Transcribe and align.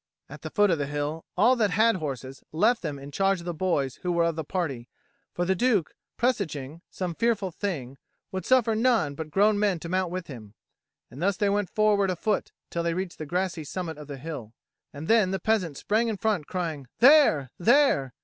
At 0.29 0.41
the 0.41 0.49
foot 0.49 0.71
of 0.71 0.79
the 0.79 0.87
hill, 0.87 1.25
all 1.37 1.55
that 1.57 1.69
had 1.69 1.97
horses 1.97 2.43
left 2.51 2.81
them 2.81 2.97
in 2.97 3.11
charge 3.11 3.39
of 3.39 3.45
the 3.45 3.53
boys 3.53 3.97
who 3.97 4.11
were 4.11 4.23
of 4.23 4.35
the 4.35 4.43
party, 4.43 4.89
for 5.31 5.45
the 5.45 5.53
Duke, 5.53 5.93
presaging 6.17 6.81
some 6.89 7.13
fearful 7.13 7.51
thing, 7.51 7.99
would 8.31 8.43
suffer 8.43 8.73
none 8.73 9.13
but 9.13 9.29
grown 9.29 9.59
men 9.59 9.79
to 9.81 9.89
mount 9.89 10.09
with 10.09 10.25
him; 10.25 10.55
and 11.11 11.21
thus 11.21 11.37
they 11.37 11.49
went 11.49 11.69
forward 11.69 12.09
afoot 12.09 12.51
till 12.71 12.81
they 12.81 12.95
reached 12.95 13.19
the 13.19 13.27
grassy 13.27 13.63
summit 13.63 13.99
of 13.99 14.07
the 14.07 14.17
hill. 14.17 14.53
And 14.91 15.07
then 15.07 15.29
the 15.29 15.39
peasant 15.39 15.77
sprang 15.77 16.07
in 16.07 16.17
front, 16.17 16.47
crying, 16.47 16.87
"There, 16.97 17.51
there!" 17.59 18.15